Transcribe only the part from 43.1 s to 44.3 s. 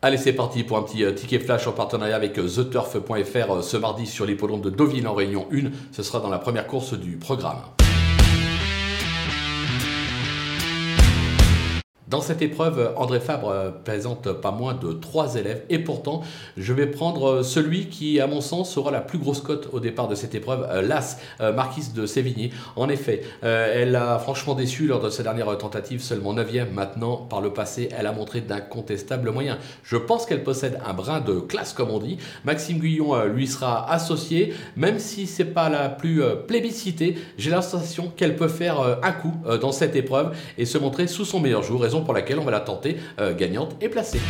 euh, gagnante et placée.